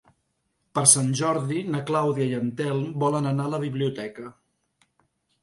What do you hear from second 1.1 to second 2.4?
Jordi na Clàudia i